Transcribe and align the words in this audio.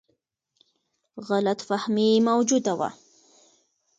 غلط 1.27 1.59
فهمي 1.69 2.11
موجوده 2.29 2.73
وه. 2.79 2.89